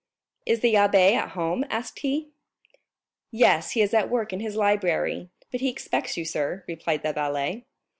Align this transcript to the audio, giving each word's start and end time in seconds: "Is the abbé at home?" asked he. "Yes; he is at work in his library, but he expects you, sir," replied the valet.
"Is 0.47 0.61
the 0.61 0.73
abbé 0.73 1.13
at 1.15 1.33
home?" 1.33 1.63
asked 1.69 1.99
he. 1.99 2.29
"Yes; 3.29 3.73
he 3.73 3.83
is 3.83 3.93
at 3.93 4.09
work 4.09 4.33
in 4.33 4.39
his 4.39 4.55
library, 4.55 5.29
but 5.51 5.61
he 5.61 5.69
expects 5.69 6.17
you, 6.17 6.25
sir," 6.25 6.63
replied 6.67 7.03
the 7.03 7.13
valet. 7.13 7.65